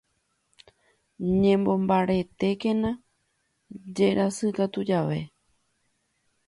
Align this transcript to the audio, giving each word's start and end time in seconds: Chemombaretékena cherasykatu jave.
Chemombaretékena 1.41 2.91
cherasykatu 3.95 4.79
jave. 4.89 5.19